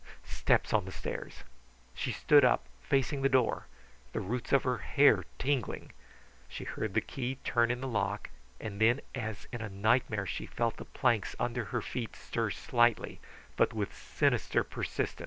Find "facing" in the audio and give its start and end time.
2.81-3.21